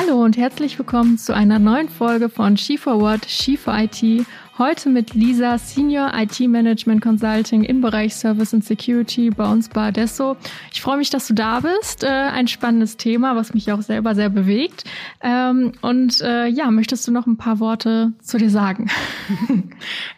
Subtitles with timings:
[0.00, 4.26] Hallo und herzlich willkommen zu einer neuen Folge von SheForward, She4IT.
[4.58, 9.86] Heute mit Lisa, Senior IT Management Consulting im Bereich Service and Security bei uns bei
[9.86, 10.36] Adesso.
[10.72, 12.02] Ich freue mich, dass du da bist.
[12.02, 14.82] Äh, ein spannendes Thema, was mich auch selber sehr bewegt.
[15.22, 18.90] Ähm, und äh, ja, möchtest du noch ein paar Worte zu dir sagen?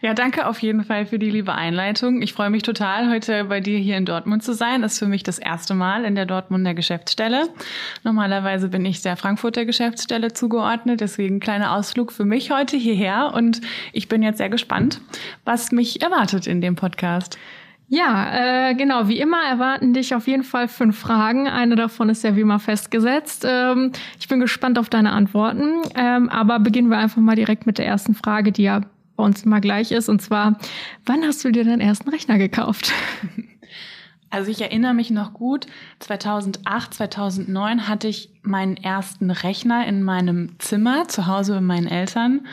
[0.00, 2.22] Ja, danke auf jeden Fall für die liebe Einleitung.
[2.22, 4.80] Ich freue mich total, heute bei dir hier in Dortmund zu sein.
[4.80, 7.48] Das ist für mich das erste Mal in der Dortmunder Geschäftsstelle.
[8.02, 13.60] Normalerweise bin ich der Frankfurter Geschäftsstelle zugeordnet, deswegen kleiner Ausflug für mich heute hierher und
[13.92, 15.00] ich bin jetzt sehr gespannt,
[15.44, 17.38] was mich erwartet in dem Podcast.
[17.92, 19.08] Ja, äh, genau.
[19.08, 21.48] Wie immer erwarten dich auf jeden Fall fünf Fragen.
[21.48, 23.44] Eine davon ist ja wie immer festgesetzt.
[23.46, 25.82] Ähm, ich bin gespannt auf deine Antworten.
[25.96, 28.82] Ähm, aber beginnen wir einfach mal direkt mit der ersten Frage, die ja
[29.16, 30.08] bei uns immer gleich ist.
[30.08, 30.56] Und zwar,
[31.04, 32.92] wann hast du dir deinen ersten Rechner gekauft?
[34.32, 35.66] Also ich erinnere mich noch gut,
[35.98, 42.46] 2008, 2009 hatte ich meinen ersten Rechner in meinem Zimmer zu Hause bei meinen Eltern.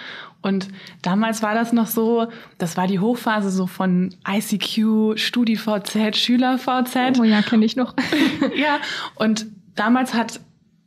[0.47, 0.69] Und
[1.01, 7.19] damals war das noch so, das war die Hochphase so von ICQ, StudiVZ, SchülerVZ.
[7.19, 7.93] Oh ja, kenne ich noch.
[8.55, 8.79] ja,
[9.15, 9.45] und
[9.75, 10.39] damals hat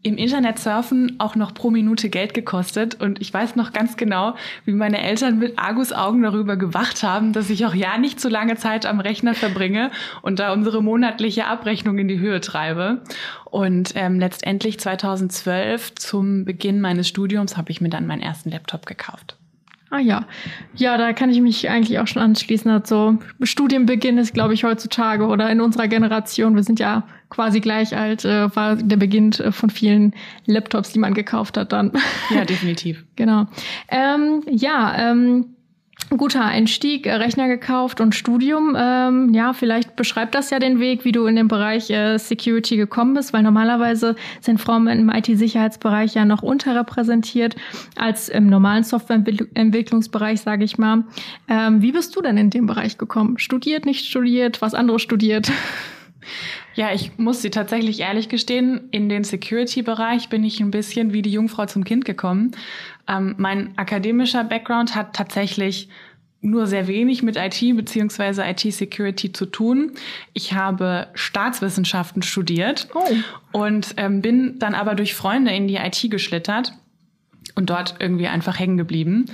[0.02, 3.00] im Internet surfen auch noch pro Minute Geld gekostet.
[3.00, 7.50] Und ich weiß noch ganz genau, wie meine Eltern mit Argusaugen darüber gewacht haben, dass
[7.50, 9.90] ich auch ja nicht so lange Zeit am Rechner verbringe
[10.22, 13.02] und da unsere monatliche Abrechnung in die Höhe treibe.
[13.44, 18.86] Und ähm, letztendlich 2012 zum Beginn meines Studiums habe ich mir dann meinen ersten Laptop
[18.86, 19.36] gekauft.
[19.92, 20.24] Ah ja,
[20.76, 22.70] ja, da kann ich mich eigentlich auch schon anschließen.
[22.70, 27.96] Also Studienbeginn ist, glaube ich, heutzutage oder in unserer Generation, wir sind ja quasi gleich
[27.96, 30.14] alt, äh, war der Beginn äh, von vielen
[30.46, 31.90] Laptops, die man gekauft hat dann.
[32.32, 33.04] Ja, definitiv.
[33.16, 33.46] genau.
[33.88, 35.56] Ähm, ja, ähm,
[36.16, 38.76] guter Einstieg, äh, Rechner gekauft und Studium.
[38.78, 42.76] Ähm, ja, vielleicht beschreibt das ja den Weg, wie du in den Bereich äh, Security
[42.76, 47.56] gekommen bist, weil normalerweise sind Frauen im IT-Sicherheitsbereich ja noch unterrepräsentiert
[47.96, 51.04] als im normalen Softwareentwicklungsbereich, sage ich mal.
[51.48, 53.38] Ähm, wie bist du denn in den Bereich gekommen?
[53.38, 55.50] Studiert, nicht studiert, was anderes studiert?
[56.74, 61.22] Ja, ich muss sie tatsächlich ehrlich gestehen, in den Security-Bereich bin ich ein bisschen wie
[61.22, 62.52] die Jungfrau zum Kind gekommen.
[63.08, 65.88] Ähm, mein akademischer Background hat tatsächlich
[66.42, 68.50] nur sehr wenig mit IT bzw.
[68.50, 69.92] IT-Security zu tun.
[70.32, 73.06] Ich habe Staatswissenschaften studiert oh.
[73.52, 76.72] und ähm, bin dann aber durch Freunde in die IT geschlittert
[77.54, 79.26] und dort irgendwie einfach hängen geblieben.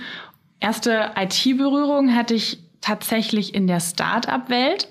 [0.59, 4.89] Erste IT-Berührung hatte ich tatsächlich in der Start-up-Welt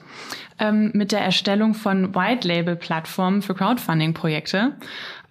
[0.59, 4.73] ähm, mit der Erstellung von White-Label-Plattformen für Crowdfunding-Projekte.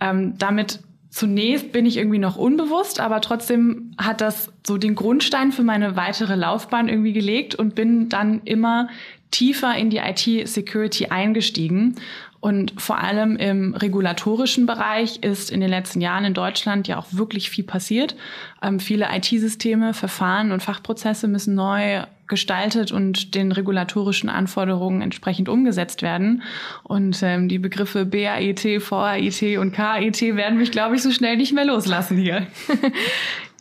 [0.00, 0.80] Ähm, damit
[1.14, 5.94] zunächst bin ich irgendwie noch unbewusst, aber trotzdem hat das so den Grundstein für meine
[5.94, 8.88] weitere Laufbahn irgendwie gelegt und bin dann immer
[9.30, 11.94] tiefer in die IT-Security eingestiegen.
[12.40, 17.06] Und vor allem im regulatorischen Bereich ist in den letzten Jahren in Deutschland ja auch
[17.12, 18.16] wirklich viel passiert.
[18.60, 26.02] Ähm, viele IT-Systeme, Verfahren und Fachprozesse müssen neu gestaltet und den regulatorischen Anforderungen entsprechend umgesetzt
[26.02, 26.42] werden.
[26.82, 31.52] Und ähm, die Begriffe BAIT, VAIT und KAIT werden mich, glaube ich, so schnell nicht
[31.52, 32.46] mehr loslassen hier.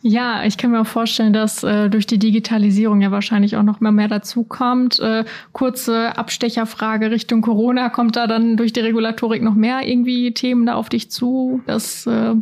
[0.06, 3.80] Ja, ich kann mir auch vorstellen, dass äh, durch die Digitalisierung ja wahrscheinlich auch noch
[3.80, 5.00] mal mehr dazu kommt.
[5.00, 7.88] Äh, kurze Abstecherfrage Richtung Corona.
[7.88, 11.62] Kommt da dann durch die Regulatorik noch mehr irgendwie Themen da auf dich zu?
[11.64, 12.34] Das äh,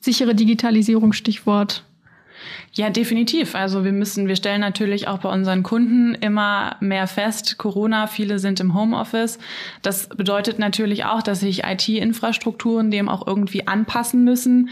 [0.00, 1.82] sichere Digitalisierung, Stichwort.
[2.74, 3.54] Ja, definitiv.
[3.54, 8.38] Also wir müssen, wir stellen natürlich auch bei unseren Kunden immer mehr fest, Corona, viele
[8.38, 9.38] sind im Homeoffice.
[9.82, 14.70] Das bedeutet natürlich auch, dass sich IT-Infrastrukturen dem auch irgendwie anpassen müssen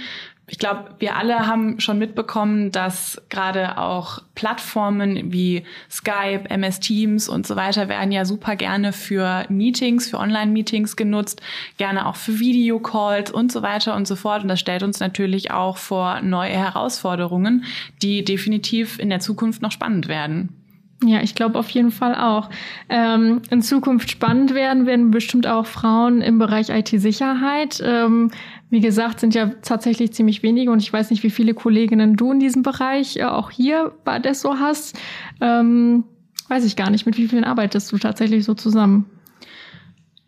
[0.50, 7.28] ich glaube, wir alle haben schon mitbekommen, dass gerade auch Plattformen wie Skype, MS Teams
[7.28, 11.40] und so weiter werden ja super gerne für Meetings, für Online-Meetings genutzt,
[11.76, 14.42] gerne auch für Videocalls und so weiter und so fort.
[14.42, 17.64] Und das stellt uns natürlich auch vor neue Herausforderungen,
[18.02, 20.59] die definitiv in der Zukunft noch spannend werden.
[21.02, 22.50] Ja, ich glaube auf jeden Fall auch.
[22.90, 27.82] Ähm, in Zukunft spannend werden werden bestimmt auch Frauen im Bereich IT-Sicherheit.
[27.82, 28.30] Ähm,
[28.68, 32.32] wie gesagt, sind ja tatsächlich ziemlich wenige und ich weiß nicht, wie viele Kolleginnen du
[32.32, 34.98] in diesem Bereich äh, auch hier bei Adesso hast.
[35.40, 36.04] Ähm,
[36.48, 39.06] weiß ich gar nicht, mit wie vielen arbeitest du tatsächlich so zusammen?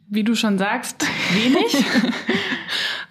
[0.09, 1.85] Wie du schon sagst, wenig.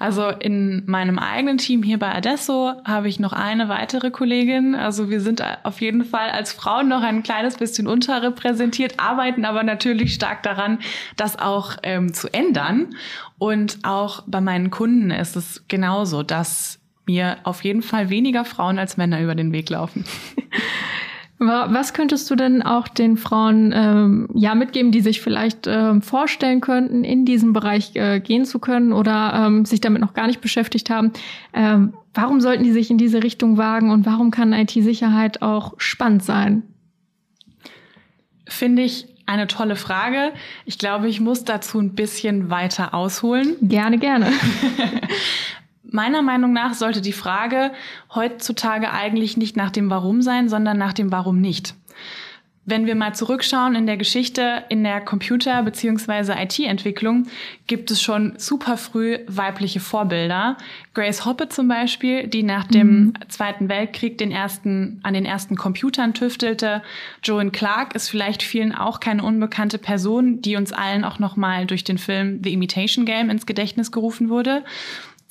[0.01, 4.73] Also in meinem eigenen Team hier bei Adesso habe ich noch eine weitere Kollegin.
[4.73, 9.61] Also wir sind auf jeden Fall als Frauen noch ein kleines bisschen unterrepräsentiert, arbeiten aber
[9.61, 10.79] natürlich stark daran,
[11.17, 12.95] das auch ähm, zu ändern.
[13.37, 18.79] Und auch bei meinen Kunden ist es genauso, dass mir auf jeden Fall weniger Frauen
[18.79, 20.03] als Männer über den Weg laufen.
[21.43, 26.61] Was könntest du denn auch den Frauen ähm, ja mitgeben, die sich vielleicht ähm, vorstellen
[26.61, 30.39] könnten, in diesen Bereich äh, gehen zu können oder ähm, sich damit noch gar nicht
[30.39, 31.11] beschäftigt haben?
[31.51, 36.23] Ähm, warum sollten die sich in diese Richtung wagen und warum kann IT-Sicherheit auch spannend
[36.23, 36.61] sein?
[38.47, 40.33] Finde ich eine tolle Frage.
[40.65, 43.55] Ich glaube, ich muss dazu ein bisschen weiter ausholen.
[43.61, 44.27] Gerne, gerne.
[45.91, 47.71] Meiner Meinung nach sollte die Frage
[48.15, 51.75] heutzutage eigentlich nicht nach dem Warum sein, sondern nach dem Warum nicht.
[52.63, 56.33] Wenn wir mal zurückschauen in der Geschichte, in der Computer- bzw.
[56.43, 57.25] IT-Entwicklung
[57.65, 60.57] gibt es schon super früh weibliche Vorbilder.
[60.93, 63.13] Grace Hoppe zum Beispiel, die nach dem mhm.
[63.29, 66.83] Zweiten Weltkrieg den ersten, an den ersten Computern tüftelte.
[67.23, 71.83] Joan Clark ist vielleicht vielen auch keine unbekannte Person, die uns allen auch nochmal durch
[71.83, 74.63] den Film The Imitation Game ins Gedächtnis gerufen wurde.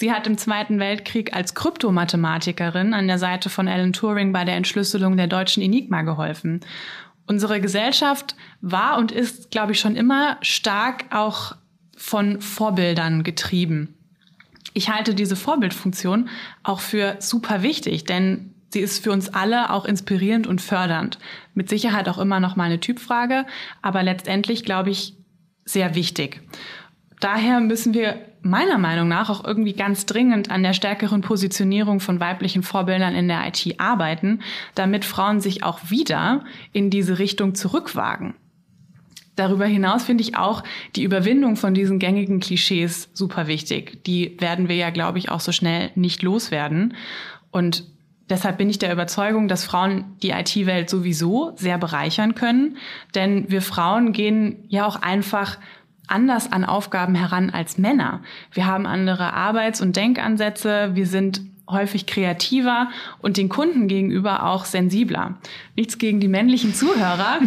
[0.00, 4.56] Sie hat im Zweiten Weltkrieg als Kryptomathematikerin an der Seite von Alan Turing bei der
[4.56, 6.61] Entschlüsselung der deutschen Enigma geholfen.
[7.26, 11.55] Unsere Gesellschaft war und ist, glaube ich, schon immer stark auch
[11.99, 13.94] von Vorbildern getrieben.
[14.73, 16.31] Ich halte diese Vorbildfunktion
[16.62, 21.19] auch für super wichtig, denn sie ist für uns alle auch inspirierend und fördernd.
[21.53, 23.44] Mit Sicherheit auch immer noch mal eine Typfrage,
[23.82, 25.12] aber letztendlich glaube ich
[25.67, 26.41] sehr wichtig.
[27.20, 32.20] Daher müssen wir meiner Meinung nach auch irgendwie ganz dringend an der stärkeren Positionierung von
[32.20, 34.40] weiblichen Vorbildern in der IT arbeiten,
[34.75, 38.34] damit Frauen sich auch wieder in diese Richtung zurückwagen.
[39.37, 40.64] Darüber hinaus finde ich auch
[40.96, 44.05] die Überwindung von diesen gängigen Klischees super wichtig.
[44.05, 46.94] Die werden wir ja, glaube ich, auch so schnell nicht loswerden.
[47.50, 47.84] Und
[48.28, 52.76] deshalb bin ich der Überzeugung, dass Frauen die IT-Welt sowieso sehr bereichern können.
[53.14, 55.58] Denn wir Frauen gehen ja auch einfach
[56.11, 58.21] anders an Aufgaben heran als Männer.
[58.53, 62.89] Wir haben andere Arbeits- und Denkansätze, wir sind häufig kreativer
[63.21, 65.39] und den Kunden gegenüber auch sensibler.
[65.77, 67.41] Nichts gegen die männlichen Zuhörer.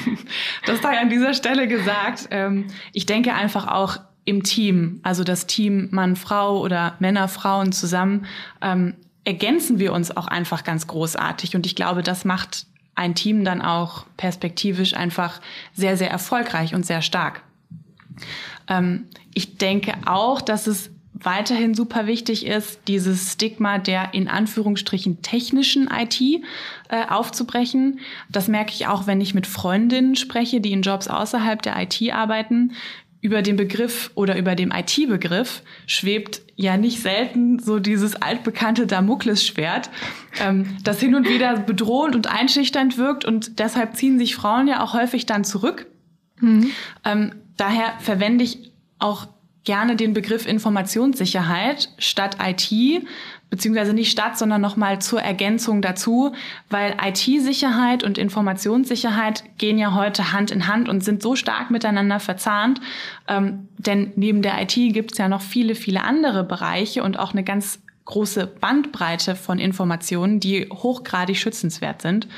[0.66, 2.28] das sei an dieser Stelle gesagt.
[2.30, 8.26] Ähm, ich denke einfach auch im Team, also das Team Mann-Frau oder Männer-Frauen zusammen,
[8.60, 11.56] ähm, ergänzen wir uns auch einfach ganz großartig.
[11.56, 15.40] Und ich glaube, das macht ein Team dann auch perspektivisch einfach
[15.72, 17.42] sehr, sehr erfolgreich und sehr stark.
[18.68, 20.90] Ähm, ich denke auch, dass es
[21.24, 28.00] weiterhin super wichtig ist, dieses Stigma der in Anführungsstrichen technischen IT äh, aufzubrechen.
[28.30, 32.00] Das merke ich auch, wenn ich mit Freundinnen spreche, die in Jobs außerhalb der IT
[32.12, 32.72] arbeiten.
[33.22, 39.90] Über den Begriff oder über dem IT-Begriff schwebt ja nicht selten so dieses altbekannte Damoklesschwert,
[40.40, 44.82] ähm, das hin und wieder bedrohend und einschüchternd wirkt und deshalb ziehen sich Frauen ja
[44.82, 45.86] auch häufig dann zurück.
[46.40, 46.70] Mhm.
[47.04, 49.28] Ähm, Daher verwende ich auch
[49.64, 52.72] gerne den Begriff Informationssicherheit statt IT,
[53.50, 56.32] beziehungsweise nicht statt, sondern nochmal zur Ergänzung dazu,
[56.70, 62.18] weil IT-Sicherheit und Informationssicherheit gehen ja heute Hand in Hand und sind so stark miteinander
[62.18, 62.80] verzahnt.
[63.28, 67.32] Ähm, denn neben der IT gibt es ja noch viele, viele andere Bereiche und auch
[67.32, 72.28] eine ganz große Bandbreite von Informationen, die hochgradig schützenswert sind.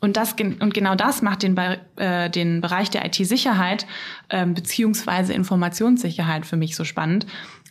[0.00, 1.56] Und, das, und genau das macht den,
[1.96, 3.86] äh, den Bereich der IT-Sicherheit
[4.28, 7.26] äh, beziehungsweise Informationssicherheit für mich so spannend.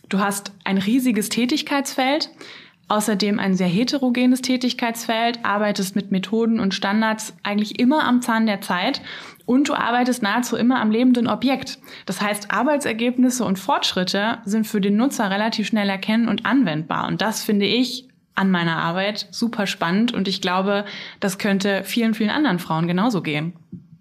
[0.08, 2.30] Du hast ein riesiges Tätigkeitsfeld,
[2.88, 8.60] außerdem ein sehr heterogenes Tätigkeitsfeld, arbeitest mit Methoden und Standards eigentlich immer am Zahn der
[8.60, 9.00] Zeit
[9.46, 11.78] und du arbeitest nahezu immer am lebenden Objekt.
[12.06, 17.06] Das heißt, Arbeitsergebnisse und Fortschritte sind für den Nutzer relativ schnell erkennen und anwendbar.
[17.06, 20.84] Und das finde ich an meiner Arbeit super spannend und ich glaube,
[21.20, 23.52] das könnte vielen, vielen anderen Frauen genauso gehen.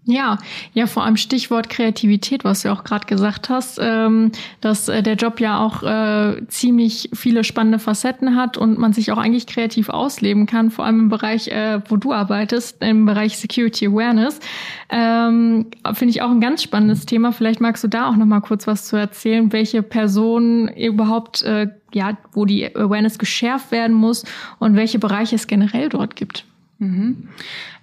[0.05, 0.38] Ja,
[0.74, 5.15] ja, vor allem Stichwort Kreativität, was du auch gerade gesagt hast, ähm, dass äh, der
[5.15, 9.88] Job ja auch äh, ziemlich viele spannende Facetten hat und man sich auch eigentlich kreativ
[9.88, 14.41] ausleben kann, vor allem im Bereich, äh, wo du arbeitest, im Bereich Security Awareness.
[14.89, 17.31] Ähm, Finde ich auch ein ganz spannendes Thema.
[17.31, 21.69] Vielleicht magst du da auch noch mal kurz was zu erzählen, welche Personen überhaupt, äh,
[21.93, 24.25] ja, wo die Awareness geschärft werden muss
[24.60, 26.43] und welche Bereiche es generell dort gibt.
[26.79, 27.29] Mhm.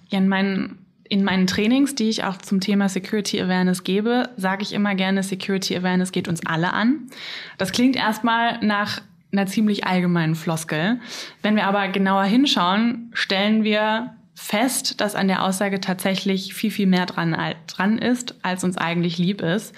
[0.09, 0.80] Ja, in meinen
[1.11, 5.23] in meinen Trainings, die ich auch zum Thema Security Awareness gebe, sage ich immer gerne,
[5.23, 7.09] Security Awareness geht uns alle an.
[7.57, 9.01] Das klingt erstmal nach
[9.33, 11.01] einer ziemlich allgemeinen Floskel.
[11.41, 16.87] Wenn wir aber genauer hinschauen, stellen wir fest, dass an der Aussage tatsächlich viel, viel
[16.87, 17.35] mehr dran,
[17.67, 19.75] dran ist, als uns eigentlich lieb ist.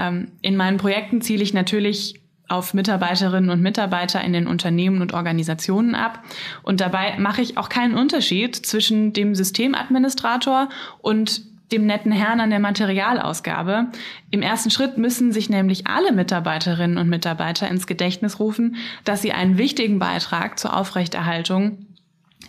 [0.00, 2.21] Ähm, in meinen Projekten ziele ich natürlich
[2.52, 6.22] auf Mitarbeiterinnen und Mitarbeiter in den Unternehmen und Organisationen ab.
[6.62, 10.68] Und dabei mache ich auch keinen Unterschied zwischen dem Systemadministrator
[11.00, 11.42] und
[11.72, 13.86] dem netten Herrn an der Materialausgabe.
[14.30, 19.32] Im ersten Schritt müssen sich nämlich alle Mitarbeiterinnen und Mitarbeiter ins Gedächtnis rufen, dass sie
[19.32, 21.86] einen wichtigen Beitrag zur Aufrechterhaltung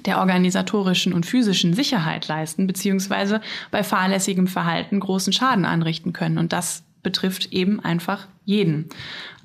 [0.05, 3.39] der organisatorischen und physischen Sicherheit leisten, beziehungsweise
[3.71, 6.37] bei fahrlässigem Verhalten großen Schaden anrichten können.
[6.37, 8.89] Und das betrifft eben einfach jeden.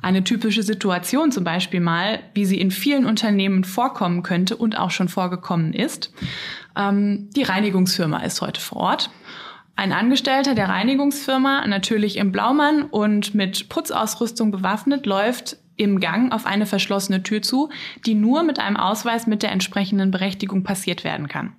[0.00, 4.90] Eine typische Situation zum Beispiel mal, wie sie in vielen Unternehmen vorkommen könnte und auch
[4.90, 6.12] schon vorgekommen ist.
[6.76, 9.10] Ähm, die Reinigungsfirma ist heute vor Ort.
[9.74, 16.46] Ein Angestellter der Reinigungsfirma, natürlich im Blaumann und mit Putzausrüstung bewaffnet, läuft im Gang auf
[16.46, 17.70] eine verschlossene Tür zu,
[18.04, 21.52] die nur mit einem Ausweis mit der entsprechenden Berechtigung passiert werden kann.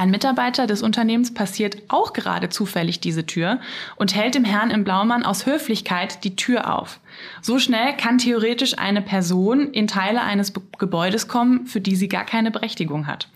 [0.00, 3.60] Ein Mitarbeiter des Unternehmens passiert auch gerade zufällig diese Tür
[3.96, 7.00] und hält dem Herrn im Blaumann aus Höflichkeit die Tür auf.
[7.42, 12.24] So schnell kann theoretisch eine Person in Teile eines Gebäudes kommen, für die sie gar
[12.24, 13.28] keine Berechtigung hat.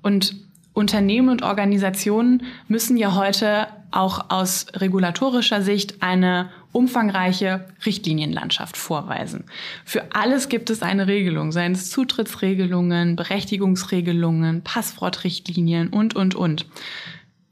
[0.00, 0.36] Und
[0.74, 9.44] Unternehmen und Organisationen müssen ja heute auch aus regulatorischer Sicht eine umfangreiche Richtlinienlandschaft vorweisen.
[9.86, 16.66] Für alles gibt es eine Regelung, seien es Zutrittsregelungen, Berechtigungsregelungen, Passwortrichtlinien und, und, und.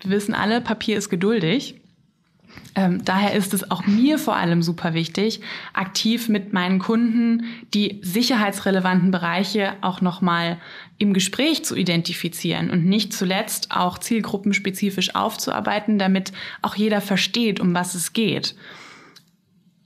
[0.00, 1.80] Wir wissen alle, Papier ist geduldig.
[2.74, 5.40] Ähm, daher ist es auch mir vor allem super wichtig,
[5.72, 10.58] aktiv mit meinen Kunden die sicherheitsrelevanten Bereiche auch nochmal
[10.98, 17.74] im Gespräch zu identifizieren und nicht zuletzt auch zielgruppenspezifisch aufzuarbeiten, damit auch jeder versteht, um
[17.74, 18.54] was es geht.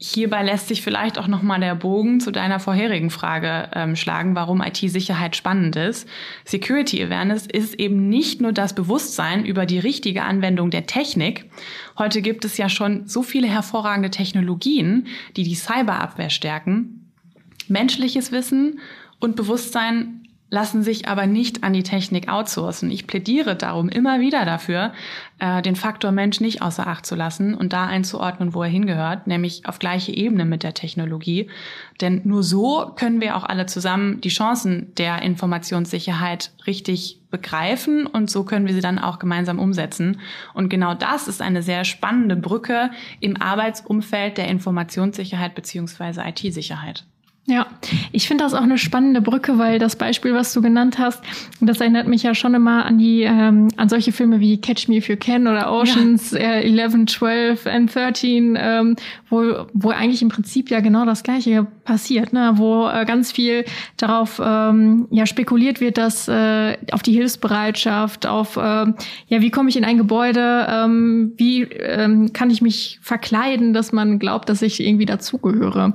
[0.01, 4.63] Hierbei lässt sich vielleicht auch nochmal der Bogen zu deiner vorherigen Frage ähm, schlagen, warum
[4.63, 6.09] IT-Sicherheit spannend ist.
[6.45, 11.51] Security Awareness ist eben nicht nur das Bewusstsein über die richtige Anwendung der Technik.
[11.99, 17.11] Heute gibt es ja schon so viele hervorragende Technologien, die die Cyberabwehr stärken.
[17.67, 18.79] Menschliches Wissen
[19.19, 22.91] und Bewusstsein lassen sich aber nicht an die Technik outsourcen.
[22.91, 24.93] Ich plädiere darum immer wieder dafür,
[25.39, 29.27] äh, den Faktor Mensch nicht außer Acht zu lassen und da einzuordnen, wo er hingehört,
[29.27, 31.51] nämlich auf gleiche Ebene mit der Technologie.
[32.01, 38.31] Denn nur so können wir auch alle zusammen die Chancen der Informationssicherheit richtig begreifen und
[38.31, 40.21] so können wir sie dann auch gemeinsam umsetzen.
[40.55, 42.91] Und genau das ist eine sehr spannende Brücke
[43.21, 47.05] im Arbeitsumfeld der Informationssicherheit beziehungsweise IT-Sicherheit.
[47.51, 47.67] Ja,
[48.13, 51.23] ich finde das auch eine spannende Brücke, weil das Beispiel, was du genannt hast,
[51.63, 54.97] das erinnert mich ja schon immer an die ähm, an solche Filme wie Catch Me
[54.97, 56.41] If You Can oder Oceans ja.
[56.41, 58.97] äh, 11, 12 and 13, ähm,
[59.31, 62.53] wo, wo eigentlich im Prinzip ja genau das Gleiche passiert, ne?
[62.57, 63.65] wo äh, ganz viel
[63.97, 69.71] darauf ähm, ja spekuliert wird, dass äh, auf die Hilfsbereitschaft, auf äh, ja wie komme
[69.71, 74.61] ich in ein Gebäude, ähm, wie ähm, kann ich mich verkleiden, dass man glaubt, dass
[74.61, 75.95] ich irgendwie dazugehöre.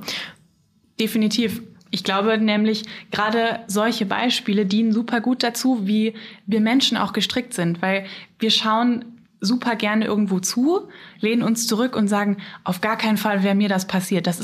[1.00, 1.62] Definitiv.
[1.90, 6.14] Ich glaube nämlich, gerade solche Beispiele dienen super gut dazu, wie
[6.46, 8.06] wir Menschen auch gestrickt sind, weil
[8.38, 9.04] wir schauen
[9.40, 10.88] super gerne irgendwo zu,
[11.20, 14.26] lehnen uns zurück und sagen, auf gar keinen Fall wäre mir das passiert.
[14.26, 14.40] Das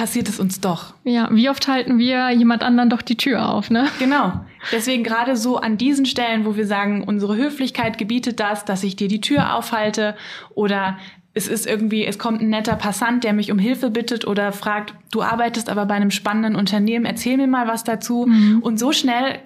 [0.00, 0.94] passiert es uns doch.
[1.04, 3.86] Ja, wie oft halten wir jemand anderen doch die Tür auf, ne?
[3.98, 4.32] Genau.
[4.72, 8.96] Deswegen gerade so an diesen Stellen, wo wir sagen, unsere Höflichkeit gebietet das, dass ich
[8.96, 10.16] dir die Tür aufhalte
[10.54, 10.96] oder
[11.34, 14.94] es ist irgendwie, es kommt ein netter Passant, der mich um Hilfe bittet oder fragt,
[15.12, 18.24] du arbeitest aber bei einem spannenden Unternehmen, erzähl mir mal was dazu.
[18.26, 18.60] Mhm.
[18.62, 19.38] Und so schnell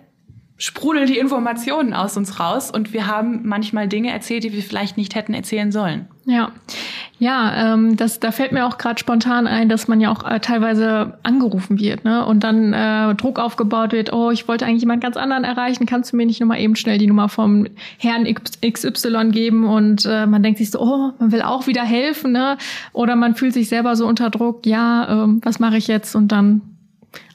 [0.56, 4.96] sprudeln die Informationen aus uns raus und wir haben manchmal Dinge erzählt, die wir vielleicht
[4.96, 6.06] nicht hätten erzählen sollen.
[6.26, 6.52] Ja,
[7.18, 10.40] ja, ähm, das, da fällt mir auch gerade spontan ein, dass man ja auch äh,
[10.40, 12.26] teilweise angerufen wird, ne?
[12.26, 14.12] Und dann äh, Druck aufgebaut wird.
[14.12, 15.86] Oh, ich wollte eigentlich jemand ganz anderen erreichen.
[15.86, 17.68] Kannst du mir nicht nochmal eben schnell die Nummer vom
[17.98, 19.64] Herrn XY geben?
[19.64, 22.58] Und äh, man denkt sich so, oh, man will auch wieder helfen, ne?
[22.92, 24.66] Oder man fühlt sich selber so unter Druck.
[24.66, 26.16] Ja, ähm, was mache ich jetzt?
[26.16, 26.62] Und dann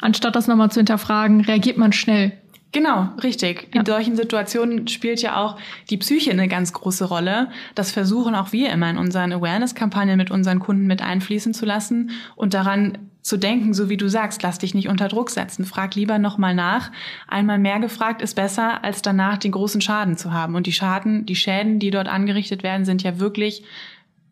[0.02, 2.34] anstatt das nochmal zu hinterfragen, reagiert man schnell.
[2.72, 3.74] Genau, richtig.
[3.74, 5.58] In solchen Situationen spielt ja auch
[5.90, 7.50] die Psyche eine ganz große Rolle.
[7.74, 12.12] Das versuchen auch wir immer in unseren Awareness-Kampagnen mit unseren Kunden mit einfließen zu lassen
[12.36, 15.66] und daran zu denken, so wie du sagst, lass dich nicht unter Druck setzen.
[15.66, 16.92] Frag lieber nochmal nach.
[17.28, 20.56] Einmal mehr gefragt ist besser, als danach den großen Schaden zu haben.
[20.56, 23.64] Und die Schaden, die Schäden, die dort angerichtet werden, sind ja wirklich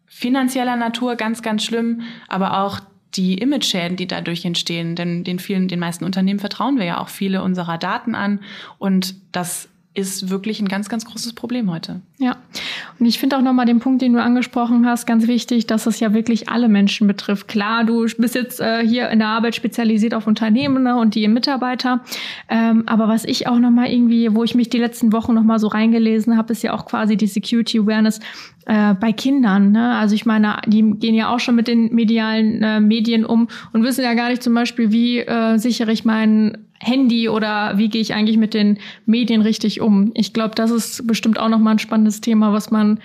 [0.06, 2.80] finanzieller Natur ganz, ganz schlimm, aber auch
[3.16, 4.96] die Image-Schäden, die dadurch entstehen.
[4.96, 8.40] Denn den vielen, den meisten Unternehmen vertrauen wir ja auch viele unserer Daten an.
[8.78, 12.02] Und das ist wirklich ein ganz, ganz großes Problem heute.
[12.20, 12.38] Ja.
[13.00, 16.00] Und ich finde auch nochmal den Punkt, den du angesprochen hast, ganz wichtig, dass es
[16.00, 17.48] ja wirklich alle Menschen betrifft.
[17.48, 21.28] Klar, du bist jetzt äh, hier in der Arbeit spezialisiert auf Unternehmen ne, und die
[21.28, 22.02] Mitarbeiter.
[22.50, 25.68] Ähm, aber was ich auch nochmal irgendwie, wo ich mich die letzten Wochen nochmal so
[25.68, 28.20] reingelesen habe, ist ja auch quasi die Security Awareness
[28.66, 29.72] äh, bei Kindern.
[29.72, 29.96] Ne?
[29.96, 33.84] Also ich meine, die gehen ja auch schon mit den medialen äh, Medien um und
[33.84, 38.02] wissen ja gar nicht zum Beispiel, wie äh, sichere ich mein Handy oder wie gehe
[38.02, 40.12] ich eigentlich mit den Medien richtig um.
[40.14, 43.00] Ich glaube, das ist bestimmt auch nochmal ein spannendes Thema, was man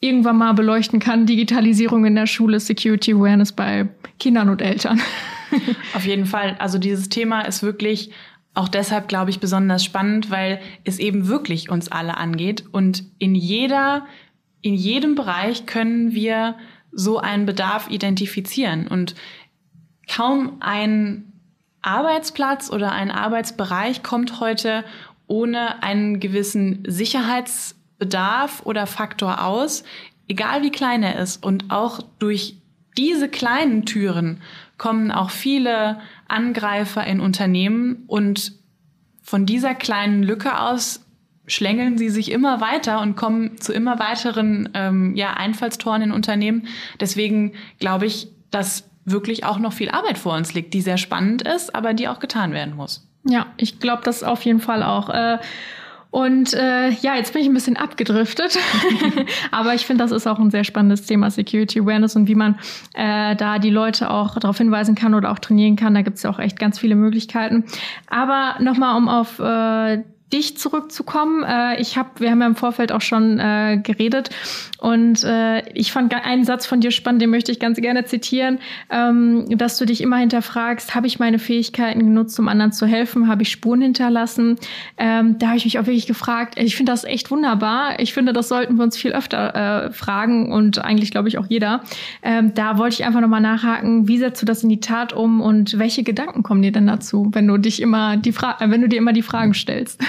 [0.00, 1.26] irgendwann mal beleuchten kann.
[1.26, 5.00] Digitalisierung in der Schule, Security Awareness bei Kindern und Eltern.
[5.94, 6.56] Auf jeden Fall.
[6.58, 8.10] Also dieses Thema ist wirklich
[8.54, 12.64] auch deshalb, glaube ich, besonders spannend, weil es eben wirklich uns alle angeht.
[12.72, 14.06] Und in jeder,
[14.62, 16.56] in jedem Bereich können wir
[16.90, 18.88] so einen Bedarf identifizieren.
[18.88, 19.14] Und
[20.08, 21.27] kaum ein
[21.82, 24.84] Arbeitsplatz oder ein Arbeitsbereich kommt heute
[25.26, 29.84] ohne einen gewissen Sicherheitsbedarf oder Faktor aus,
[30.26, 31.44] egal wie klein er ist.
[31.44, 32.56] Und auch durch
[32.96, 34.40] diese kleinen Türen
[34.76, 38.52] kommen auch viele Angreifer in Unternehmen und
[39.22, 41.04] von dieser kleinen Lücke aus
[41.46, 46.66] schlängeln sie sich immer weiter und kommen zu immer weiteren ähm, ja, Einfallstoren in Unternehmen.
[47.00, 51.42] Deswegen glaube ich, dass wirklich auch noch viel Arbeit vor uns liegt, die sehr spannend
[51.42, 53.06] ist, aber die auch getan werden muss.
[53.24, 55.10] Ja, ich glaube das auf jeden Fall auch.
[55.10, 55.38] Äh,
[56.10, 58.58] und äh, ja, jetzt bin ich ein bisschen abgedriftet.
[59.50, 62.58] Aber ich finde, das ist auch ein sehr spannendes Thema, Security Awareness und wie man
[62.94, 65.92] äh, da die Leute auch darauf hinweisen kann oder auch trainieren kann.
[65.92, 67.64] Da gibt es ja auch echt ganz viele Möglichkeiten.
[68.08, 71.42] Aber nochmal, um auf äh, dich zurückzukommen.
[71.42, 74.30] Äh, ich habe, wir haben ja im Vorfeld auch schon äh, geredet
[74.78, 78.58] und äh, ich fand einen Satz von dir spannend, den möchte ich ganz gerne zitieren,
[78.90, 83.28] ähm, dass du dich immer hinterfragst, habe ich meine Fähigkeiten genutzt, um anderen zu helfen,
[83.28, 84.56] habe ich Spuren hinterlassen?
[84.96, 86.58] Ähm, da habe ich mich auch wirklich gefragt.
[86.58, 87.98] Ich finde das echt wunderbar.
[87.98, 91.46] Ich finde, das sollten wir uns viel öfter äh, fragen und eigentlich glaube ich auch
[91.48, 91.82] jeder.
[92.22, 95.40] Ähm, da wollte ich einfach nochmal nachhaken, wie setzt du das in die Tat um
[95.40, 98.88] und welche Gedanken kommen dir denn dazu, wenn du dich immer die Fra wenn du
[98.88, 100.00] dir immer die Fragen stellst?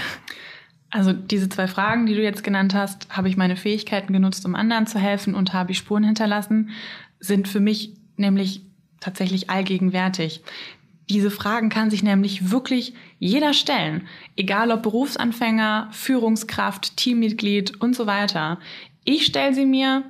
[0.91, 4.55] Also diese zwei Fragen, die du jetzt genannt hast, habe ich meine Fähigkeiten genutzt, um
[4.55, 6.71] anderen zu helfen und habe ich Spuren hinterlassen,
[7.19, 8.61] sind für mich nämlich
[8.99, 10.41] tatsächlich allgegenwärtig.
[11.09, 18.05] Diese Fragen kann sich nämlich wirklich jeder stellen, egal ob Berufsanfänger, Führungskraft, Teammitglied und so
[18.05, 18.59] weiter.
[19.03, 20.03] Ich stelle sie mir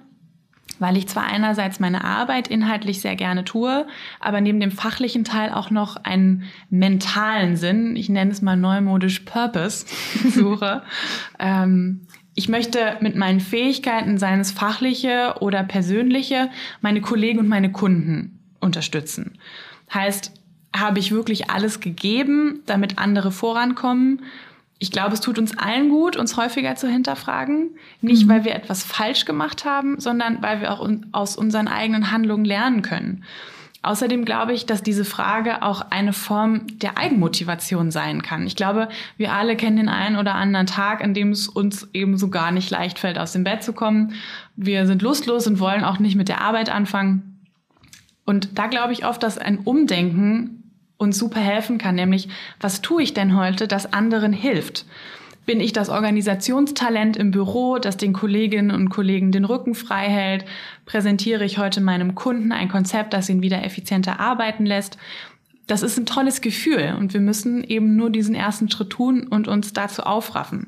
[0.79, 3.86] weil ich zwar einerseits meine Arbeit inhaltlich sehr gerne tue,
[4.19, 9.19] aber neben dem fachlichen Teil auch noch einen mentalen Sinn, ich nenne es mal neumodisch
[9.21, 9.86] Purpose,
[10.29, 10.81] suche.
[11.38, 12.01] ähm,
[12.36, 18.39] ich möchte mit meinen Fähigkeiten, seien es fachliche oder persönliche, meine Kollegen und meine Kunden
[18.61, 19.37] unterstützen.
[19.94, 20.31] Heißt,
[20.74, 24.22] habe ich wirklich alles gegeben, damit andere vorankommen
[24.81, 27.72] ich glaube, es tut uns allen gut, uns häufiger zu hinterfragen.
[28.01, 28.29] Nicht, mhm.
[28.29, 32.81] weil wir etwas falsch gemacht haben, sondern weil wir auch aus unseren eigenen Handlungen lernen
[32.81, 33.25] können.
[33.81, 38.46] Außerdem glaube ich, dass diese Frage auch eine Form der Eigenmotivation sein kann.
[38.46, 42.18] Ich glaube, wir alle kennen den einen oder anderen Tag, an dem es uns eben
[42.18, 44.13] so gar nicht leicht fällt, aus dem Bett zu kommen.
[44.57, 47.39] Wir sind lustlos und wollen auch nicht mit der Arbeit anfangen.
[48.25, 50.58] Und da glaube ich oft, dass ein Umdenken
[51.00, 54.85] uns super helfen kann, nämlich was tue ich denn heute, das anderen hilft?
[55.46, 60.46] Bin ich das Organisationstalent im Büro, das den Kolleginnen und Kollegen den Rücken frei hält?
[60.85, 65.00] Präsentiere ich heute meinem Kunden ein Konzept, das ihn wieder effizienter arbeiten lässt?
[65.66, 69.48] Das ist ein tolles Gefühl und wir müssen eben nur diesen ersten Schritt tun und
[69.48, 70.68] uns dazu aufraffen.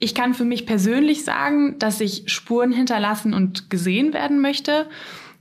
[0.00, 4.86] Ich kann für mich persönlich sagen, dass ich Spuren hinterlassen und gesehen werden möchte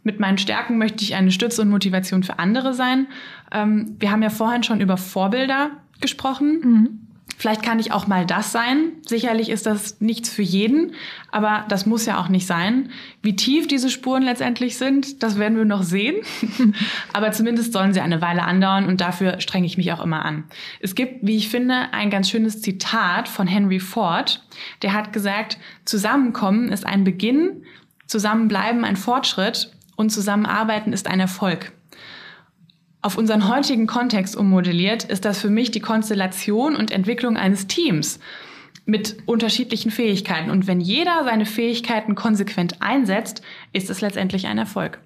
[0.07, 3.07] mit meinen Stärken möchte ich eine Stütze und Motivation für andere sein.
[3.51, 6.61] Ähm, wir haben ja vorhin schon über Vorbilder gesprochen.
[6.63, 6.99] Mhm.
[7.37, 8.93] Vielleicht kann ich auch mal das sein.
[9.05, 10.93] Sicherlich ist das nichts für jeden,
[11.29, 12.89] aber das muss ja auch nicht sein.
[13.21, 16.15] Wie tief diese Spuren letztendlich sind, das werden wir noch sehen.
[17.13, 20.45] aber zumindest sollen sie eine Weile andauern und dafür strenge ich mich auch immer an.
[20.79, 24.41] Es gibt, wie ich finde, ein ganz schönes Zitat von Henry Ford.
[24.83, 27.65] Der hat gesagt, Zusammenkommen ist ein Beginn,
[28.07, 31.73] Zusammenbleiben ein Fortschritt und Zusammenarbeiten ist ein Erfolg.
[33.01, 38.19] Auf unseren heutigen Kontext ummodelliert ist das für mich die Konstellation und Entwicklung eines Teams
[38.85, 40.49] mit unterschiedlichen Fähigkeiten.
[40.49, 43.41] Und wenn jeder seine Fähigkeiten konsequent einsetzt,
[43.73, 44.99] ist es letztendlich ein Erfolg.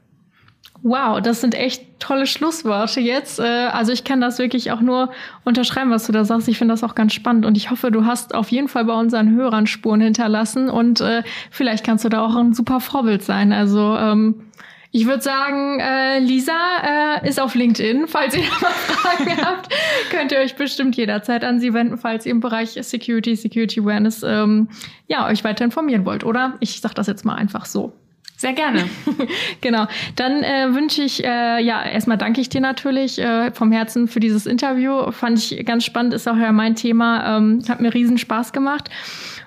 [0.83, 3.39] Wow, das sind echt tolle Schlussworte jetzt.
[3.39, 5.11] Äh, also ich kann das wirklich auch nur
[5.43, 6.47] unterschreiben, was du da sagst.
[6.47, 8.93] Ich finde das auch ganz spannend und ich hoffe, du hast auf jeden Fall bei
[8.93, 13.53] unseren Hörern Spuren hinterlassen und äh, vielleicht kannst du da auch ein super Vorbild sein.
[13.53, 14.47] Also ähm,
[14.93, 18.07] ich würde sagen, äh, Lisa äh, ist auf LinkedIn.
[18.07, 19.73] Falls ihr mal Fragen habt,
[20.09, 24.21] könnt ihr euch bestimmt jederzeit an sie wenden, falls ihr im Bereich Security, Security Awareness
[24.23, 24.67] ähm,
[25.07, 26.57] ja, euch weiter informieren wollt, oder?
[26.59, 27.93] Ich sag das jetzt mal einfach so.
[28.35, 28.89] Sehr gerne.
[29.61, 29.85] genau.
[30.15, 34.19] Dann äh, wünsche ich, äh, ja, erstmal danke ich dir natürlich äh, vom Herzen für
[34.19, 35.11] dieses Interview.
[35.11, 37.37] Fand ich ganz spannend, ist auch ja mein Thema.
[37.37, 38.89] Ähm, hat mir riesen Spaß gemacht.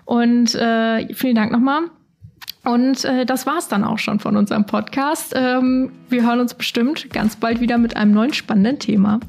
[0.04, 1.90] Und äh, vielen Dank nochmal.
[2.64, 5.34] Und äh, das war's dann auch schon von unserem Podcast.
[5.36, 9.20] Ähm, wir hören uns bestimmt ganz bald wieder mit einem neuen spannenden Thema.